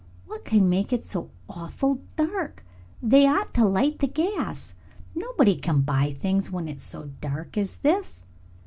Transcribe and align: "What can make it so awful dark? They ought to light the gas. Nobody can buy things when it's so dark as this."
"What 0.25 0.45
can 0.45 0.67
make 0.67 0.91
it 0.91 1.05
so 1.05 1.29
awful 1.47 2.01
dark? 2.15 2.65
They 3.03 3.27
ought 3.27 3.53
to 3.53 3.63
light 3.65 3.99
the 3.99 4.07
gas. 4.07 4.73
Nobody 5.13 5.55
can 5.55 5.81
buy 5.81 6.09
things 6.11 6.49
when 6.49 6.67
it's 6.67 6.83
so 6.83 7.11
dark 7.21 7.55
as 7.55 7.77
this." 7.77 8.23